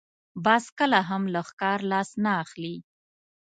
باز 0.45 0.65
کله 0.77 0.99
هم 1.09 1.23
له 1.33 1.41
ښکار 1.49 1.79
لاس 1.91 2.09
نه 2.23 2.31
اخلي 2.43 2.75